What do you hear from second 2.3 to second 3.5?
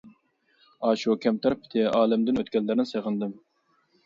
ئۆتكەنلەرنى سېغىندىم!